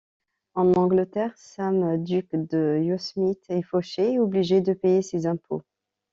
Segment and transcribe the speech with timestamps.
[0.55, 5.61] En Angleterre, Sam, duc de Yosemite, est fauché et obligé de payer ses impôts.